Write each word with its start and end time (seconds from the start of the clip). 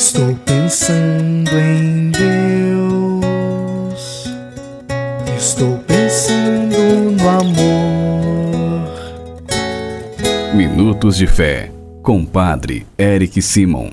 Estou 0.00 0.34
pensando 0.46 1.50
em 1.58 2.10
Deus. 2.10 3.20
Estou 5.36 5.76
pensando 5.86 6.74
no 7.20 7.28
amor. 7.28 8.88
Minutos 10.54 11.18
de 11.18 11.26
Fé, 11.26 11.70
com 12.02 12.24
Padre 12.24 12.86
Eric 12.96 13.42
Simon. 13.42 13.90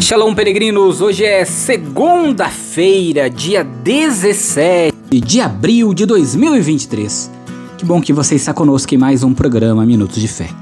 Shalom, 0.00 0.32
peregrinos! 0.32 1.00
Hoje 1.00 1.24
é 1.24 1.44
segunda-feira, 1.44 3.28
dia 3.28 3.64
17 3.64 5.20
de 5.20 5.40
abril 5.40 5.92
de 5.92 6.06
2023. 6.06 7.32
Que 7.76 7.84
bom 7.84 8.00
que 8.00 8.12
você 8.12 8.36
está 8.36 8.54
conosco 8.54 8.94
em 8.94 8.98
mais 8.98 9.24
um 9.24 9.34
programa 9.34 9.84
Minutos 9.84 10.20
de 10.20 10.28
Fé. 10.28 10.61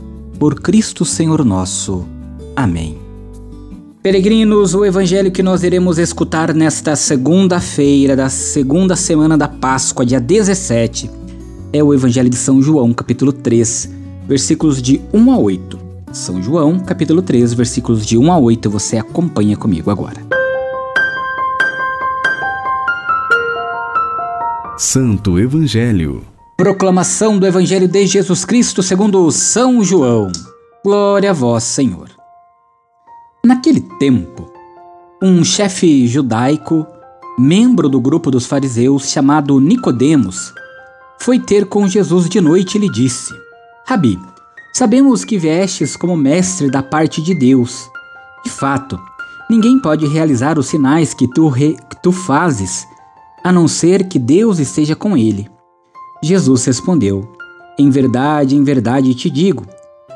Por 0.41 0.59
Cristo 0.59 1.05
Senhor 1.05 1.45
nosso. 1.45 2.03
Amém. 2.55 2.97
Peregrinos, 4.01 4.73
o 4.73 4.83
evangelho 4.83 5.31
que 5.31 5.43
nós 5.43 5.61
iremos 5.61 5.99
escutar 5.99 6.51
nesta 6.51 6.95
segunda-feira 6.95 8.15
da 8.15 8.27
segunda 8.27 8.95
semana 8.95 9.37
da 9.37 9.47
Páscoa, 9.47 10.03
dia 10.03 10.19
17, 10.19 11.11
é 11.71 11.83
o 11.83 11.93
evangelho 11.93 12.27
de 12.27 12.37
São 12.37 12.59
João, 12.59 12.91
capítulo 12.91 13.31
3, 13.31 13.87
versículos 14.27 14.81
de 14.81 14.99
1 15.13 15.31
a 15.31 15.37
8. 15.37 15.79
São 16.11 16.41
João, 16.41 16.79
capítulo 16.79 17.21
3, 17.21 17.53
versículos 17.53 18.03
de 18.03 18.17
1 18.17 18.31
a 18.31 18.39
8, 18.39 18.67
você 18.67 18.97
acompanha 18.97 19.55
comigo 19.55 19.91
agora. 19.91 20.25
Santo 24.75 25.37
Evangelho. 25.37 26.30
Proclamação 26.61 27.39
do 27.39 27.47
Evangelho 27.47 27.87
de 27.87 28.05
Jesus 28.05 28.45
Cristo 28.45 28.83
segundo 28.83 29.31
São 29.31 29.83
João. 29.83 30.31
Glória 30.85 31.31
a 31.31 31.33
vós, 31.33 31.63
Senhor. 31.63 32.07
Naquele 33.43 33.81
tempo, 33.97 34.47
um 35.23 35.43
chefe 35.43 36.05
judaico, 36.05 36.85
membro 37.35 37.89
do 37.89 37.99
grupo 37.99 38.29
dos 38.29 38.45
fariseus 38.45 39.09
chamado 39.09 39.59
Nicodemos, 39.59 40.53
foi 41.19 41.39
ter 41.39 41.65
com 41.65 41.87
Jesus 41.87 42.29
de 42.29 42.39
noite 42.39 42.77
e 42.77 42.81
lhe 42.81 42.91
disse: 42.91 43.33
Rabi, 43.87 44.19
sabemos 44.71 45.25
que 45.25 45.39
viestes 45.39 45.95
como 45.95 46.15
mestre 46.15 46.69
da 46.69 46.83
parte 46.83 47.23
de 47.23 47.33
Deus. 47.33 47.89
De 48.45 48.51
fato, 48.51 48.99
ninguém 49.49 49.79
pode 49.79 50.05
realizar 50.05 50.59
os 50.59 50.67
sinais 50.67 51.11
que 51.11 51.27
tu, 51.27 51.47
re, 51.47 51.75
que 51.89 51.99
tu 52.03 52.11
fazes, 52.11 52.85
a 53.43 53.51
não 53.51 53.67
ser 53.67 54.07
que 54.07 54.19
Deus 54.19 54.59
esteja 54.59 54.95
com 54.95 55.17
ele. 55.17 55.50
Jesus 56.23 56.65
respondeu: 56.65 57.27
Em 57.79 57.89
verdade, 57.89 58.55
em 58.55 58.63
verdade 58.63 59.15
te 59.15 59.29
digo, 59.29 59.65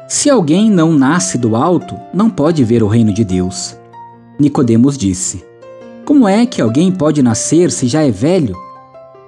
se 0.08 0.30
alguém 0.30 0.70
não 0.70 0.94
nasce 0.94 1.36
do 1.36 1.56
alto, 1.56 1.96
não 2.14 2.30
pode 2.30 2.64
ver 2.64 2.84
o 2.84 2.88
reino 2.88 3.12
de 3.12 3.24
Deus. 3.24 3.76
Nicodemos 4.40 4.98
disse: 4.98 5.44
Como 6.06 6.28
é 6.28 6.46
que 6.46 6.62
alguém 6.62 6.92
pode 6.92 7.24
nascer 7.24 7.72
se 7.72 7.88
já 7.88 8.04
é 8.04 8.12
velho? 8.12 8.56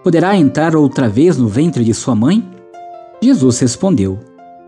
Poderá 0.03 0.37
entrar 0.37 0.75
outra 0.75 1.09
vez 1.09 1.35
no 1.35 1.47
ventre 1.47 1.83
de 1.83 1.95
sua 1.95 2.13
mãe? 2.13 2.47
Jesus 3.19 3.59
respondeu: 3.59 4.19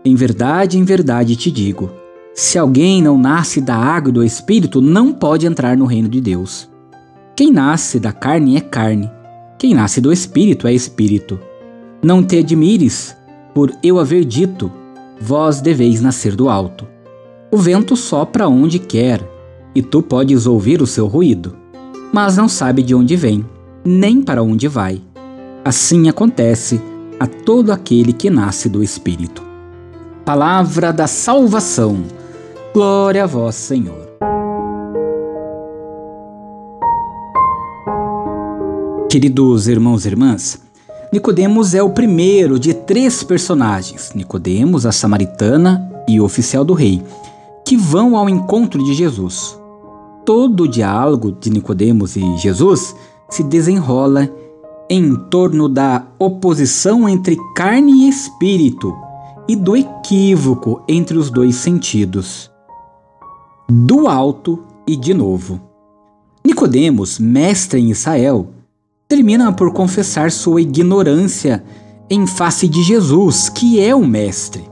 Em 0.04 0.16
verdade, 0.16 0.78
em 0.78 0.82
verdade 0.82 1.36
te 1.36 1.48
digo: 1.48 1.90
se 2.34 2.58
alguém 2.58 3.00
não 3.00 3.16
nasce 3.16 3.60
da 3.60 3.76
água 3.76 4.10
e 4.10 4.12
do 4.12 4.24
espírito, 4.24 4.80
não 4.80 5.12
pode 5.12 5.46
entrar 5.46 5.76
no 5.76 5.84
reino 5.84 6.08
de 6.08 6.20
Deus. 6.20 6.68
Quem 7.36 7.52
nasce 7.52 8.00
da 8.00 8.12
carne 8.12 8.56
é 8.56 8.60
carne, 8.60 9.08
quem 9.56 9.74
nasce 9.74 10.00
do 10.00 10.12
espírito 10.12 10.66
é 10.66 10.72
espírito. 10.72 11.38
Não 12.02 12.22
te 12.22 12.38
admires 12.38 13.14
por 13.54 13.70
eu 13.82 13.98
haver 13.98 14.24
dito: 14.24 14.72
vós 15.20 15.60
deveis 15.60 16.00
nascer 16.00 16.34
do 16.34 16.48
alto. 16.48 16.86
O 17.52 17.58
vento 17.58 17.94
sopra 17.94 18.48
onde 18.48 18.78
quer, 18.78 19.20
e 19.74 19.82
tu 19.82 20.00
podes 20.00 20.46
ouvir 20.46 20.80
o 20.80 20.86
seu 20.86 21.06
ruído, 21.06 21.56
mas 22.12 22.38
não 22.38 22.48
sabe 22.48 22.82
de 22.82 22.94
onde 22.94 23.16
vem, 23.16 23.44
nem 23.84 24.22
para 24.22 24.42
onde 24.42 24.66
vai. 24.66 25.02
Assim 25.62 26.08
acontece 26.08 26.80
a 27.18 27.26
todo 27.26 27.70
aquele 27.70 28.14
que 28.14 28.30
nasce 28.30 28.68
do 28.68 28.82
Espírito. 28.82 29.42
Palavra 30.24 30.92
da 30.92 31.06
salvação. 31.06 32.02
Glória 32.72 33.24
a 33.24 33.26
vós, 33.26 33.56
Senhor. 33.56 34.08
Queridos 39.10 39.66
irmãos 39.68 40.06
e 40.06 40.08
irmãs, 40.08 40.69
Nicodemos 41.12 41.74
é 41.74 41.82
o 41.82 41.90
primeiro 41.90 42.56
de 42.56 42.72
três 42.72 43.24
personagens, 43.24 44.12
Nicodemos, 44.14 44.86
a 44.86 44.92
samaritana 44.92 45.90
e 46.08 46.20
o 46.20 46.24
oficial 46.24 46.64
do 46.64 46.72
rei, 46.72 47.02
que 47.66 47.76
vão 47.76 48.16
ao 48.16 48.28
encontro 48.28 48.80
de 48.84 48.94
Jesus. 48.94 49.58
Todo 50.24 50.62
o 50.62 50.68
diálogo 50.68 51.32
de 51.32 51.50
Nicodemos 51.50 52.14
e 52.14 52.36
Jesus 52.36 52.94
se 53.28 53.42
desenrola 53.42 54.30
em 54.88 55.16
torno 55.16 55.68
da 55.68 56.06
oposição 56.16 57.08
entre 57.08 57.36
carne 57.56 58.04
e 58.04 58.08
espírito 58.08 58.96
e 59.48 59.56
do 59.56 59.76
equívoco 59.76 60.80
entre 60.88 61.18
os 61.18 61.28
dois 61.28 61.56
sentidos, 61.56 62.48
do 63.68 64.06
alto 64.06 64.62
e 64.86 64.94
de 64.94 65.12
novo. 65.12 65.60
Nicodemos, 66.44 67.18
mestre 67.18 67.80
em 67.80 67.90
Israel, 67.90 68.46
termina 69.10 69.52
por 69.52 69.72
confessar 69.72 70.30
sua 70.30 70.62
ignorância 70.62 71.64
em 72.08 72.28
face 72.28 72.68
de 72.68 72.80
Jesus, 72.84 73.48
que 73.48 73.80
é 73.80 73.92
o 73.92 74.06
mestre. 74.06 74.62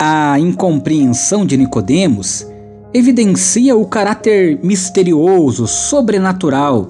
A 0.00 0.38
incompreensão 0.38 1.44
de 1.44 1.56
Nicodemos 1.56 2.46
evidencia 2.94 3.76
o 3.76 3.84
caráter 3.84 4.60
misterioso, 4.62 5.66
sobrenatural 5.66 6.86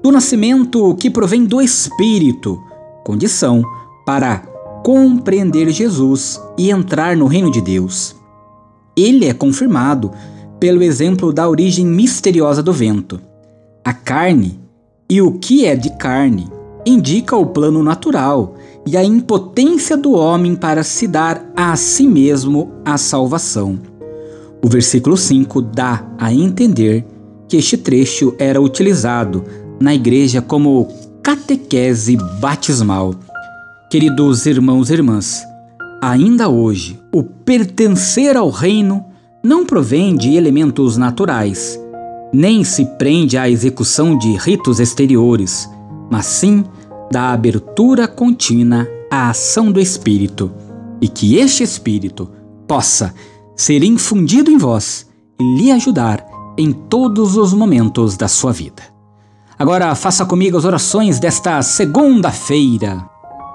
do 0.00 0.12
nascimento 0.12 0.94
que 0.94 1.10
provém 1.10 1.44
do 1.44 1.60
espírito, 1.60 2.62
condição 3.04 3.60
para 4.06 4.38
compreender 4.84 5.68
Jesus 5.70 6.40
e 6.56 6.70
entrar 6.70 7.16
no 7.16 7.26
reino 7.26 7.50
de 7.50 7.60
Deus. 7.60 8.14
Ele 8.96 9.26
é 9.26 9.34
confirmado 9.34 10.12
pelo 10.60 10.80
exemplo 10.80 11.32
da 11.32 11.48
origem 11.48 11.84
misteriosa 11.84 12.62
do 12.62 12.72
vento. 12.72 13.20
A 13.84 13.92
carne 13.92 14.64
e 15.08 15.22
o 15.22 15.32
que 15.32 15.64
é 15.64 15.76
de 15.76 15.90
carne 15.90 16.48
indica 16.84 17.36
o 17.36 17.46
plano 17.46 17.82
natural 17.82 18.54
e 18.86 18.96
a 18.96 19.04
impotência 19.04 19.96
do 19.96 20.12
homem 20.12 20.54
para 20.54 20.82
se 20.82 21.06
dar 21.06 21.44
a 21.56 21.74
si 21.76 22.06
mesmo 22.06 22.72
a 22.84 22.96
salvação. 22.96 23.78
O 24.64 24.68
versículo 24.68 25.16
5 25.16 25.60
dá 25.62 26.06
a 26.18 26.32
entender 26.32 27.04
que 27.48 27.56
este 27.56 27.76
trecho 27.76 28.34
era 28.38 28.60
utilizado 28.60 29.44
na 29.80 29.94
igreja 29.94 30.40
como 30.40 30.88
catequese 31.22 32.16
batismal. 32.40 33.14
Queridos 33.90 34.46
irmãos 34.46 34.90
e 34.90 34.94
irmãs, 34.94 35.42
ainda 36.02 36.48
hoje, 36.48 37.00
o 37.12 37.22
pertencer 37.22 38.36
ao 38.36 38.50
reino 38.50 39.04
não 39.42 39.64
provém 39.64 40.16
de 40.16 40.34
elementos 40.34 40.96
naturais 40.96 41.78
nem 42.32 42.64
se 42.64 42.84
prende 42.98 43.36
à 43.36 43.48
execução 43.48 44.16
de 44.16 44.36
ritos 44.36 44.80
exteriores, 44.80 45.68
mas 46.10 46.26
sim 46.26 46.64
da 47.10 47.32
abertura 47.32 48.08
contínua 48.08 48.86
à 49.10 49.30
ação 49.30 49.70
do 49.70 49.80
Espírito, 49.80 50.50
e 51.00 51.08
que 51.08 51.36
este 51.36 51.62
Espírito 51.62 52.30
possa 52.66 53.14
ser 53.54 53.82
infundido 53.82 54.50
em 54.50 54.58
vós 54.58 55.06
e 55.40 55.56
lhe 55.56 55.70
ajudar 55.70 56.26
em 56.58 56.72
todos 56.72 57.36
os 57.36 57.52
momentos 57.52 58.16
da 58.16 58.28
sua 58.28 58.52
vida. 58.52 58.82
Agora 59.58 59.94
faça 59.94 60.24
comigo 60.24 60.58
as 60.58 60.64
orações 60.64 61.18
desta 61.18 61.62
segunda-feira. 61.62 63.08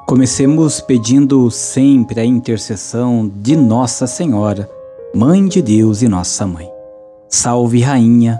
Comecemos 0.07 0.81
pedindo 0.81 1.49
sempre 1.51 2.19
a 2.19 2.25
intercessão 2.25 3.31
de 3.33 3.55
Nossa 3.55 4.07
Senhora, 4.07 4.69
Mãe 5.13 5.47
de 5.47 5.61
Deus 5.61 6.01
e 6.01 6.07
Nossa 6.07 6.47
Mãe. 6.47 6.67
Salve, 7.29 7.81
Rainha, 7.81 8.39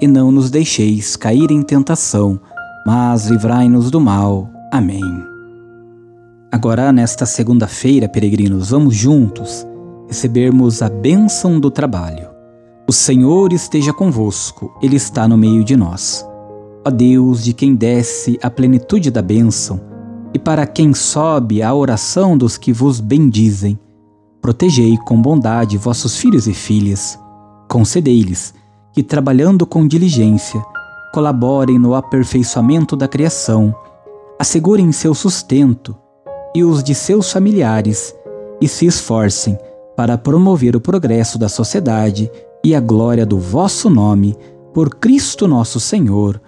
E 0.00 0.06
não 0.06 0.32
nos 0.32 0.50
deixeis 0.50 1.16
cair 1.16 1.50
em 1.50 1.62
tentação, 1.62 2.40
mas 2.86 3.26
livrai-nos 3.26 3.90
do 3.90 4.00
mal. 4.00 4.48
Amém. 4.72 5.02
Agora, 6.50 6.92
nesta 6.92 7.26
segunda-feira, 7.26 8.08
peregrinos, 8.08 8.70
vamos 8.70 8.94
juntos 8.94 9.66
recebermos 10.10 10.82
a 10.82 10.88
bênção 10.88 11.60
do 11.60 11.70
trabalho. 11.70 12.28
O 12.88 12.92
Senhor 12.92 13.52
esteja 13.52 13.92
convosco, 13.92 14.76
Ele 14.82 14.96
está 14.96 15.28
no 15.28 15.38
meio 15.38 15.62
de 15.62 15.76
nós. 15.76 16.26
Ó 16.84 16.90
Deus, 16.90 17.44
de 17.44 17.52
quem 17.52 17.76
desce 17.76 18.36
a 18.42 18.50
plenitude 18.50 19.08
da 19.08 19.22
bênção, 19.22 19.80
e 20.34 20.38
para 20.38 20.66
quem 20.66 20.92
sobe 20.92 21.62
a 21.62 21.72
oração 21.72 22.36
dos 22.36 22.58
que 22.58 22.72
vos 22.72 22.98
bendizem, 22.98 23.78
protegei 24.42 24.96
com 24.96 25.22
bondade 25.22 25.78
vossos 25.78 26.16
filhos 26.16 26.48
e 26.48 26.54
filhas, 26.54 27.16
concedei-lhes 27.68 28.52
que, 29.00 29.02
trabalhando 29.02 29.64
com 29.64 29.88
diligência, 29.88 30.62
colaborem 31.10 31.78
no 31.78 31.94
aperfeiçoamento 31.94 32.94
da 32.94 33.08
criação, 33.08 33.74
assegurem 34.38 34.92
seu 34.92 35.14
sustento 35.14 35.96
e 36.54 36.62
os 36.62 36.84
de 36.84 36.94
seus 36.94 37.32
familiares 37.32 38.14
e 38.60 38.68
se 38.68 38.84
esforcem 38.84 39.58
para 39.96 40.18
promover 40.18 40.76
o 40.76 40.80
progresso 40.82 41.38
da 41.38 41.48
sociedade 41.48 42.30
e 42.62 42.74
a 42.74 42.80
glória 42.80 43.24
do 43.24 43.38
vosso 43.38 43.88
nome, 43.88 44.36
por 44.74 44.96
Cristo 44.96 45.48
nosso 45.48 45.80
Senhor, 45.80 46.38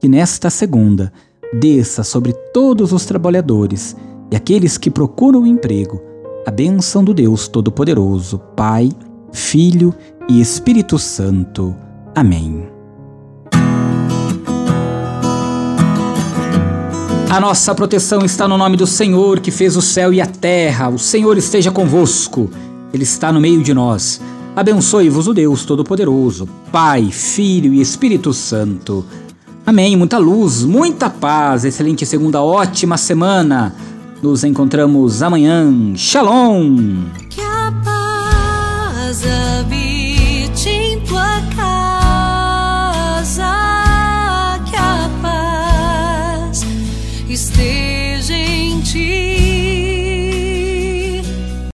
que 0.00 0.08
nesta 0.08 0.48
segunda 0.48 1.12
desça 1.60 2.02
sobre 2.02 2.32
todos 2.54 2.90
os 2.90 3.04
trabalhadores 3.04 3.94
e 4.30 4.36
aqueles 4.36 4.78
que 4.78 4.90
procuram 4.90 5.46
emprego 5.46 6.00
a 6.46 6.50
bênção 6.50 7.04
do 7.04 7.12
Deus 7.12 7.48
Todo-Poderoso, 7.48 8.38
Pai, 8.56 8.88
Filho 9.30 9.94
e 10.26 10.40
Espírito 10.40 10.98
Santo. 10.98 11.76
Amém. 12.18 12.68
A 17.30 17.38
nossa 17.40 17.72
proteção 17.76 18.24
está 18.24 18.48
no 18.48 18.58
nome 18.58 18.76
do 18.76 18.88
Senhor 18.88 19.38
que 19.38 19.52
fez 19.52 19.76
o 19.76 19.80
céu 19.80 20.12
e 20.12 20.20
a 20.20 20.26
terra. 20.26 20.88
O 20.88 20.98
Senhor 20.98 21.38
esteja 21.38 21.70
convosco. 21.70 22.50
Ele 22.92 23.04
está 23.04 23.32
no 23.32 23.40
meio 23.40 23.62
de 23.62 23.72
nós. 23.72 24.20
Abençoe-vos 24.56 25.28
o 25.28 25.32
Deus 25.32 25.64
Todo-Poderoso, 25.64 26.48
Pai, 26.72 27.08
Filho 27.12 27.72
e 27.72 27.80
Espírito 27.80 28.32
Santo. 28.32 29.04
Amém. 29.64 29.96
Muita 29.96 30.18
luz, 30.18 30.64
muita 30.64 31.08
paz, 31.08 31.64
excelente 31.64 32.04
segunda, 32.04 32.42
ótima 32.42 32.96
semana. 32.96 33.76
Nos 34.20 34.42
encontramos 34.42 35.22
amanhã. 35.22 35.94
Shalom! 35.94 36.96